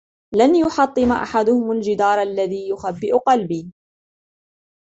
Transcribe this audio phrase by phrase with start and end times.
[0.33, 3.71] لن يحطم أحدهم الجدار الذي يخبئ قلبي.